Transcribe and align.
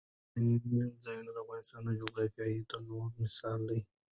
سیلانی 0.33 0.93
ځایونه 1.03 1.31
د 1.33 1.37
افغانستان 1.43 1.81
د 1.85 1.89
جغرافیوي 2.01 2.61
تنوع 2.69 3.03
مثال 3.21 3.59
دی. 3.69 3.81